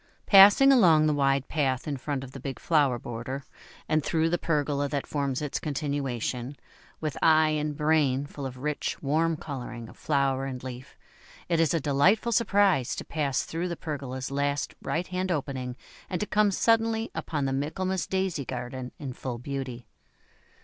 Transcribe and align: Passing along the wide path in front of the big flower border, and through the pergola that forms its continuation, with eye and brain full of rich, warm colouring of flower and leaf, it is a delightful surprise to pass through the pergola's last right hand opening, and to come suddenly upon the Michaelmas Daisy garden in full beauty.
Passing 0.25 0.71
along 0.71 1.05
the 1.05 1.13
wide 1.13 1.47
path 1.47 1.87
in 1.87 1.95
front 1.95 2.23
of 2.23 2.31
the 2.31 2.39
big 2.39 2.57
flower 2.57 2.97
border, 2.97 3.43
and 3.87 4.03
through 4.03 4.31
the 4.31 4.39
pergola 4.39 4.89
that 4.89 5.05
forms 5.05 5.43
its 5.43 5.59
continuation, 5.59 6.55
with 6.99 7.15
eye 7.21 7.49
and 7.49 7.77
brain 7.77 8.25
full 8.25 8.47
of 8.47 8.57
rich, 8.57 8.99
warm 9.03 9.37
colouring 9.37 9.87
of 9.87 9.95
flower 9.95 10.45
and 10.45 10.63
leaf, 10.63 10.97
it 11.49 11.59
is 11.59 11.71
a 11.75 11.79
delightful 11.79 12.31
surprise 12.31 12.95
to 12.95 13.05
pass 13.05 13.43
through 13.43 13.67
the 13.67 13.77
pergola's 13.77 14.31
last 14.31 14.73
right 14.81 15.05
hand 15.05 15.31
opening, 15.31 15.77
and 16.09 16.19
to 16.19 16.25
come 16.25 16.49
suddenly 16.49 17.11
upon 17.13 17.45
the 17.45 17.53
Michaelmas 17.53 18.07
Daisy 18.07 18.43
garden 18.43 18.91
in 18.97 19.13
full 19.13 19.37
beauty. 19.37 19.85